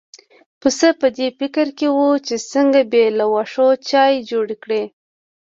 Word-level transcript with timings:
پسه 0.59 0.89
په 0.99 1.07
دې 1.17 1.27
فکر 1.39 1.67
کې 1.77 1.87
و 1.95 1.99
چې 2.27 2.35
څنګه 2.51 2.81
بې 2.91 3.03
له 3.17 3.25
واښو 3.33 3.67
چای 3.89 4.13
جوړ 4.29 4.47
کړي. 4.63 4.83